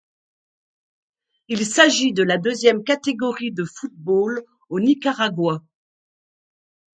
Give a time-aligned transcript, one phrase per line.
[1.47, 5.61] Il s'agit de la deuxième catégorie de football au Nicaragua.